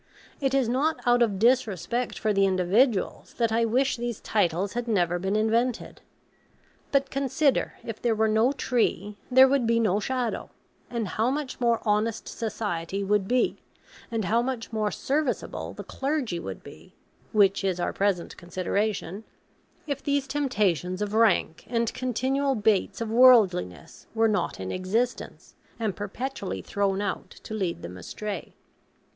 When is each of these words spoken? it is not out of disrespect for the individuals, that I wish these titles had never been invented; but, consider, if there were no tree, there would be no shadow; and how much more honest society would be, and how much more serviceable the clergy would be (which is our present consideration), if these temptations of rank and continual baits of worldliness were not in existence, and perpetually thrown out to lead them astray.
it 0.39 0.55
is 0.55 0.67
not 0.67 0.99
out 1.05 1.21
of 1.21 1.37
disrespect 1.37 2.17
for 2.17 2.33
the 2.33 2.47
individuals, 2.47 3.35
that 3.35 3.51
I 3.51 3.65
wish 3.65 3.97
these 3.97 4.19
titles 4.19 4.73
had 4.73 4.87
never 4.87 5.19
been 5.19 5.35
invented; 5.35 6.01
but, 6.91 7.11
consider, 7.11 7.75
if 7.83 8.01
there 8.01 8.15
were 8.15 8.27
no 8.27 8.51
tree, 8.51 9.15
there 9.29 9.47
would 9.47 9.67
be 9.67 9.79
no 9.79 9.99
shadow; 9.99 10.49
and 10.89 11.07
how 11.07 11.29
much 11.29 11.59
more 11.59 11.83
honest 11.85 12.27
society 12.27 13.03
would 13.03 13.27
be, 13.27 13.57
and 14.09 14.25
how 14.25 14.41
much 14.41 14.73
more 14.73 14.89
serviceable 14.89 15.73
the 15.73 15.83
clergy 15.83 16.39
would 16.39 16.63
be 16.63 16.95
(which 17.31 17.63
is 17.63 17.79
our 17.79 17.93
present 17.93 18.35
consideration), 18.37 19.23
if 19.85 20.01
these 20.01 20.25
temptations 20.25 21.03
of 21.03 21.13
rank 21.13 21.63
and 21.69 21.93
continual 21.93 22.55
baits 22.55 23.01
of 23.01 23.11
worldliness 23.11 24.07
were 24.15 24.27
not 24.27 24.59
in 24.59 24.71
existence, 24.71 25.53
and 25.79 25.95
perpetually 25.95 26.63
thrown 26.63 27.01
out 27.01 27.29
to 27.29 27.53
lead 27.53 27.83
them 27.83 27.97
astray. 27.97 28.55